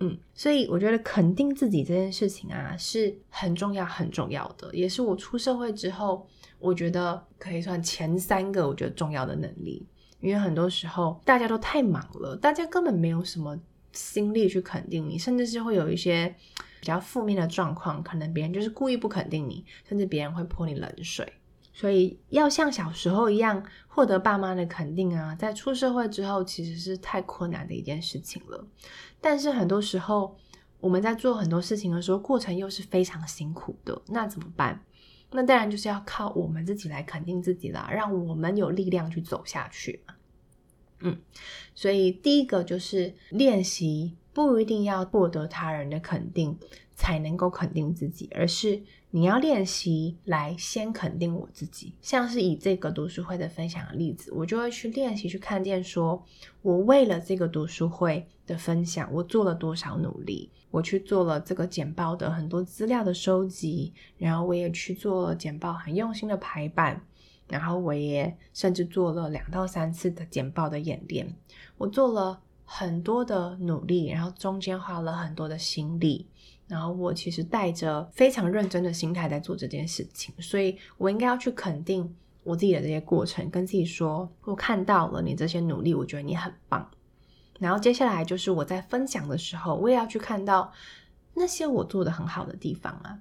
[0.00, 6.26] 嗯，所以我觉得肯定自己这件事情啊，是很重要、很重要的，也是我出社会之后，
[6.58, 9.86] 我觉得可以算前三个我觉得重要的能力。
[10.20, 13.58] 因为很多时候大家都太忙了，大家根本没有什么
[13.92, 16.34] 心力去肯定你，甚至是会有一些
[16.80, 21.32] 比较负面的状况，可能别人就是故意不肯定你，甚至别人会泼你冷水。
[21.76, 28.64] 所以要像小时候一样获得爸妈的肯定啊，在出社会之后其实是太困难的一件事情了。
[29.20, 30.36] 但是很多时候
[30.78, 34.00] 我们在做很多事情的时候，过程又是非常辛苦的。
[34.06, 34.84] 那怎么办？
[35.32, 40.14] 那当然就是要靠我们自己来肯定自己啦，让我们有力量去走下去嘛。
[41.00, 41.18] 嗯，
[41.74, 46.56] 所以第一个就是练习，不一定要获得他人的肯定
[46.94, 48.84] 才能够肯定自己，而是。
[49.16, 56.20] 你要练习来先肯定我自己，像是以这个读书会的分享的例子，我就会去练习去看见说，
[56.62, 67.00] 我为了这个读书会的分享，我做了多少努力，我去做了这个简报的很多资料的收集，然后我也去做了简报很用心的排版，
[67.46, 71.32] 然后我也甚至做了两到三次的简报的演练，
[71.78, 76.26] 我做了很多的努力，然后中间花了很多的心力。
[76.66, 86.90] 然后我其实带着非常认真的心态在做这件事情，所以我应该要去肯定我自己的这些过程，跟自己说，我看到了你这些努力，我觉得你很棒。
[87.58, 90.72] 然后接下来就是我在分享的时候，我也要去看到
[91.34, 93.18] 那些我做的很好的地方啊，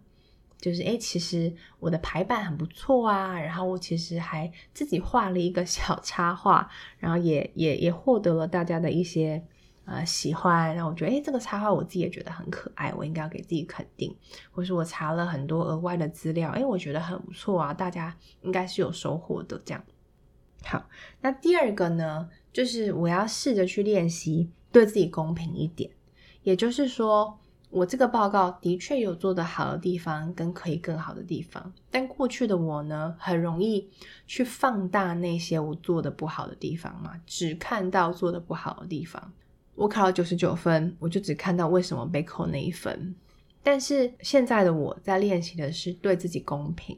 [0.60, 9.44] 就是诶，其实我的排版很不错啊，然后我其实还自己画了一个小插画，然后也也也获得了大家的一些。
[9.86, 14.16] 呃，喜欢，然后我觉得，诶，这个插画我自己也觉得很可爱，我应该要给自己肯定。
[14.52, 19.62] 或是我查了很多额外的资料，诶，我觉得很不错啊，大家应该是有收获的。
[19.66, 19.84] 这样，
[20.64, 25.92] 好，那第二个呢，就是我要试着去练习对自己公平一点。
[26.44, 27.38] 也就是说，
[27.70, 33.90] 我这个报告的确有做得好的地方，跟可以更好的地方，但过去的我呢，很容易
[34.28, 39.34] 去放大那些我做的不好的地方嘛，只看到做的不好的地方。
[39.76, 43.16] 我考了九十九分，我就只看到为什么被扣那一分。
[43.62, 46.98] 但是现在的我在练习的是对自己公平，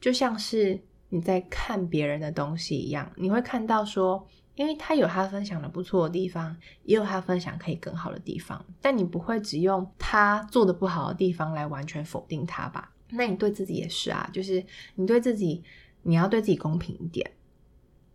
[0.00, 12.90] 就像是你在看别人的东西一样，你会看到说，因为他有他分享的不错的地方，也有他分享可以更好的地方，但你不会只用他做的不好的地方来完全否定他吧？
[13.10, 15.62] 那你对自己也是啊，就是你对自己，
[16.02, 17.30] 你要对自己公平一点。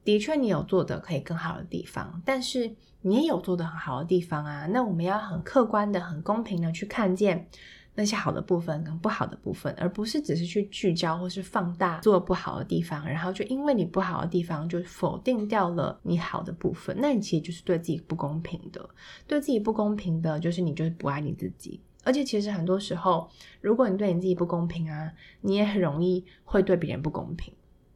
[0.04, 4.66] 的确，你有做的可以更好的地方，但是你也有做的很好的地方啊。
[4.68, 7.48] 那我们要很客观的、很公平的去看见
[7.96, 16.98] 那些好的部分跟不好的部分，而不是只是去聚焦或是放大做不好的地方，然后就因为你不好的地方就否定掉了你好的部分。
[17.00, 18.90] 那你其实就是对自己不公平的，
[19.28, 21.80] 对自己不公平的就是你就是不爱你自己。
[22.04, 23.30] 而且其实很多时候，
[23.62, 27.54] 如果你对你自己不公平啊，你也很容易会对别人不公平。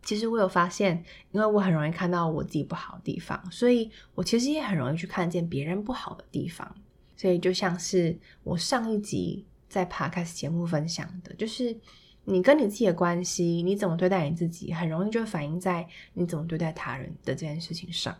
[0.08, 6.74] 其实我有发现，因为我很容易看到我自己不好的地方，所以我其实也很容易去看见别人不好的地方。
[7.18, 11.78] 所以就像是我上一集在 Podcast 节目分享的，就是
[12.24, 18.16] 你跟你自己的关系，你怎么对待你自己，很容易就反映在你怎么对待他人的这件事情上。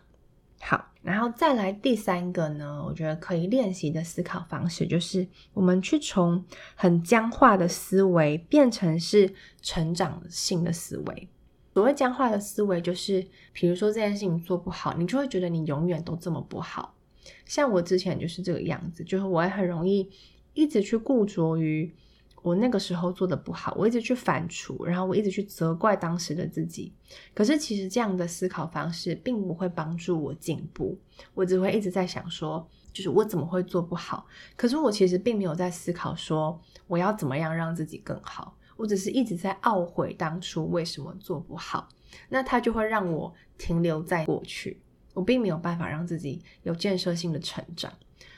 [0.60, 11.28] 好，然后再来第三个呢，我觉得可以练习的思考方式，就是我们去从很僵化的思维变成是成长性的思维。
[11.78, 16.96] 所谓僵化的思维，就是比如说这件事情做不好，你就会觉得你永远都这么不好。
[17.46, 20.10] 像我之前就是这个样子，就是我也很容易
[20.54, 21.94] 一直去固着于
[22.42, 26.92] 我那个时候做的不好，我一直去反刍，然后我一直去责怪当时的自己。
[27.32, 30.98] 可是其实这样的思考方式并不会帮助我进步，
[31.32, 34.26] 我只会一直在想说，就是我怎么会做不好？
[34.56, 41.86] 可是我其实并没有在思考说我要怎么样让自己更好，我只是一直在懊悔当初为什么做不好。
[42.30, 44.80] 那它就会让我停留在过去，
[45.12, 47.92] 我并没有办法让自己有建设性的成长。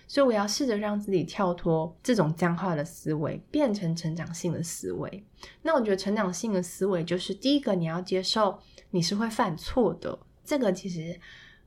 [0.09, 5.25] 所以我要试着让自己跳脱这种僵化的思维，变成成长性的思维。
[5.63, 8.59] 那我觉得成长性的思维就是第一个，你要接受
[8.91, 10.19] 你是会犯错的。
[10.45, 11.17] 这个其实，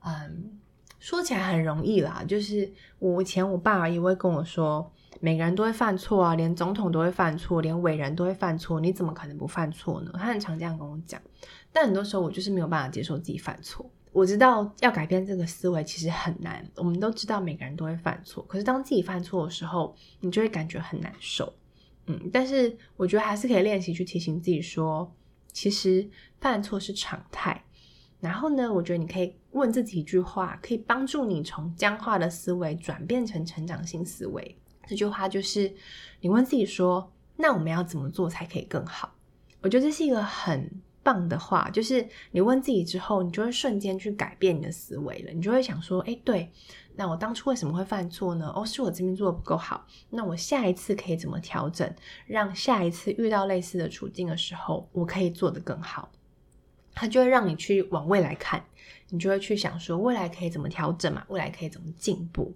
[0.01, 0.59] 嗯，
[0.99, 2.21] 说起来很容易啦。
[2.27, 2.69] 就是
[2.99, 4.91] 我以前我爸也会跟我说，
[5.23, 10.11] 每个人都会犯错啊，连总统都会犯错，连伟人都会犯错，你怎么可能不犯错呢？
[10.15, 11.21] 他很常这样跟我讲。
[11.71, 13.89] 但很多时候我就是没有办法接受自己犯错。
[14.11, 21.53] 我知道要改变这个思维其实很难，我们都知道每个人都会犯错，可是当自己犯错的时候，你就会感觉很难受，
[22.07, 25.09] 嗯，但是我觉得还是可以练习去提醒自己说，
[25.53, 26.05] 其实
[26.41, 27.63] 犯错是常态。
[28.19, 34.57] 然后呢，我觉得你可以问自己一句话，可以帮助你从僵化的思维转变成成长性思维。
[34.87, 35.73] 这句话就是
[36.21, 39.13] 你问自己说，那我们要怎么做才可以更好？
[39.61, 40.69] 我觉得这是一个很
[41.01, 45.31] 棒的话，就是你问自己之后，你就会瞬间去改变你的思维了。
[45.31, 46.51] 你就会想说，诶，对，
[46.95, 48.51] 那我当初为什么会犯错呢？
[48.55, 49.85] 哦，是我这边做的不够好。
[50.09, 51.93] 那我下一次可以怎么调整，
[52.25, 56.11] 让下一次遇到类似的处境的时候，我可以做得更好。
[56.93, 58.63] 它就会让你去往未来看，
[59.09, 61.23] 你就会去想说，未来可以怎么调整嘛？
[61.29, 62.53] 未来可以怎么进步？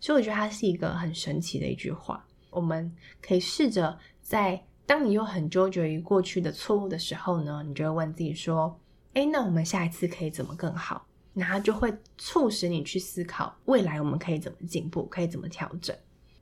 [0.00, 2.24] 所以我觉得它是一个很神奇的一句话。
[2.50, 4.64] 我们可以试着在。
[4.86, 8.74] 当你又很纠结于过去的错误的时候呢，你就会问自己说
[9.12, 15.94] ：“诶，那我们下一次可以怎么更好？”那它就会促使你去思考未来我们可以怎么进步，可以怎么调整。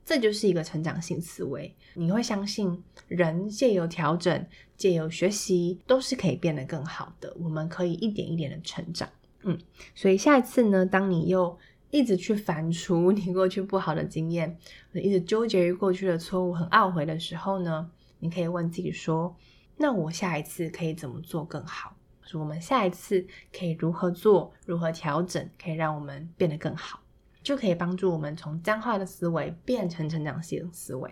[0.07, 1.75] 这就是一个成长性思维。
[1.93, 4.47] 你会相信人借由调整、
[4.77, 7.35] 借由学习，都是可以变得更好的。
[7.37, 9.09] 我们可以一点一点的成长。
[9.43, 9.59] 嗯，
[9.93, 11.59] 所以下一次呢，当你又
[11.91, 14.57] 一直去反刍你过去不好的经验，
[14.93, 19.35] 一直纠结于过去的错误，很懊悔的时候呢，你可以问自己说
[19.75, 21.93] ：“那我下一次可以怎么做更好？
[22.33, 23.27] 我们下一次
[23.57, 27.01] 可以如何做，如何调整，可以让我们变得更好，
[27.47, 31.09] 就可以帮助我们从僵化的思维变成成长性思维。”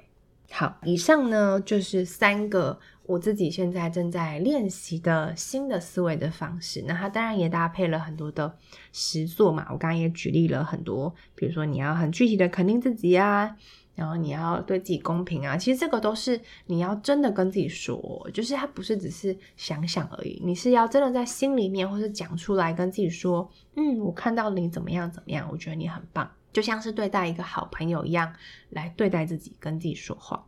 [0.51, 6.83] 好，以上呢就是三个我自己现在正在练习的新的思维的方式。
[6.86, 8.53] 那它当然也搭配了很多的
[8.91, 9.65] 实作嘛。
[9.71, 13.55] 我刚刚也举例了很多，比如说你要很具体的肯定自己啊。
[13.95, 28.33] 然后你要对自己公平啊，其实这个都是你要真的跟自己说，就是它不是只是想想而已，你是要真的在心里面或是讲出来跟自己说，嗯，我看到你怎么样怎么样，我觉得你很棒，就像是对待一个好朋友一样
[28.69, 30.45] 来对待自己，跟自己说话。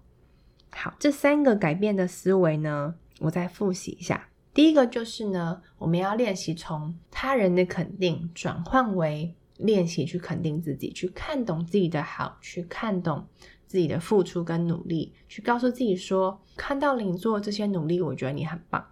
[0.71, 4.27] 好，这三个改变的思维呢，我再复习一下。
[4.53, 9.33] 第一个就是呢，我们要练习从他人的肯定转换为。
[9.57, 13.27] 练习去肯定自己，去看懂自己的好，去看懂
[13.65, 18.85] 自己的付出跟努力，去告诉自己说：“看到你做这些努力，我觉得你很棒。”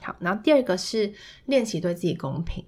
[0.00, 1.12] 好，然后第二个是
[1.46, 2.64] 练习对自己公平，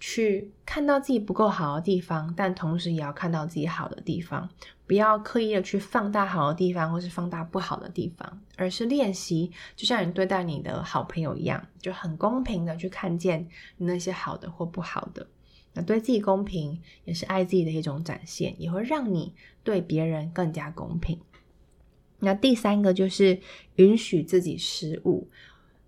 [0.00, 4.48] 去看到自己不够好的地方，但同时也要看到自己好的地方，
[4.86, 15.26] 不要刻意的去放大好的地方或是放大不好的地方，而是练习，就像你对待你的好朋友一样，就很公平的去看见你那些好的或不好的。
[15.74, 21.20] 那对自己公平，也是爱自己的一种展现，也会让你对别人更加公平。
[22.20, 23.40] 那第三个就是
[23.76, 25.28] 允许自己失误，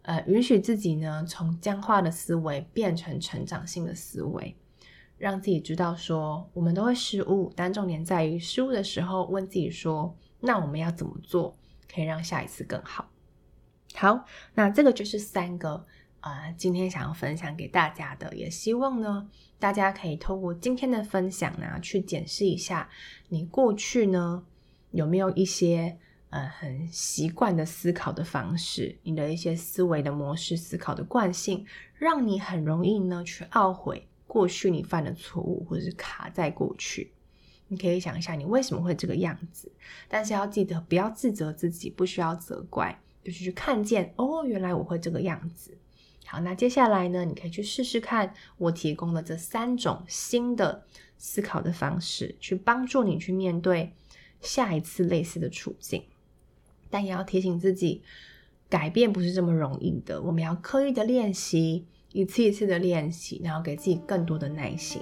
[0.02, 4.54] 呃，允许自己呢从僵化的思维变成成长性的思维，
[5.16, 11.56] 让自己知道说我们都会失误，但重点在于失误的时候问自己说，那我们要怎么做
[11.88, 13.08] 可以让下一次更好？
[13.94, 15.86] 好，那这个就是三个。
[16.26, 22.88] 呃，今天想要分享给大家的，也希望呢，大家可以透过今天的分享呢，去检视一下
[23.28, 24.44] 你过去呢
[24.90, 25.96] 有没有一些
[26.30, 31.64] 呃很习惯的思考的方式，你的一些思维的模式、思考的惯性，
[31.94, 37.12] 让你很容易呢去懊悔过去你犯的错误，或者是卡在过去。
[37.68, 39.70] 你可以想一下，你为什么会这个样子，
[40.08, 45.78] 但是要记得不要自责自己，不需要责怪，就是去看见哦，原来我会这个样子。
[46.26, 50.84] 好，那接下来呢，你可以去试试看我提供的这三种新的
[51.16, 53.92] 思考的方式，去帮助你去面对
[54.40, 56.02] 下一次类似的处境。
[56.90, 58.02] 但也要提醒自己，
[58.68, 65.00] 改变不是这么容易的，我们要刻意的练习，一次一次的练习，然后给自己更多的耐心。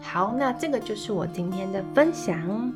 [0.00, 2.72] 好，那这个就是我今天的分享。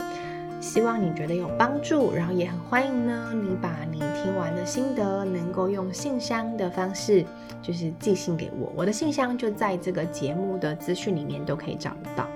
[0.61, 7.25] 希望你觉得有帮助，然后也很欢迎呢，你把你听完的心得能够用信箱的方式，
[7.63, 12.27] 就是寄信给我，我的信箱就在这个节目的资讯里面都可以找得到。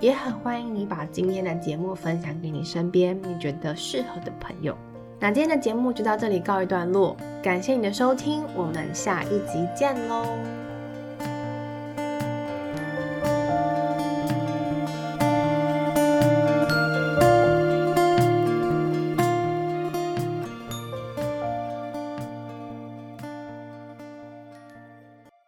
[0.00, 4.76] 也很欢迎你把今天的节目分享给你身边你觉得适合的朋友。
[5.20, 10.61] 那今天的节目就到这里告一段落，感谢你的收听，我们下一集见喽。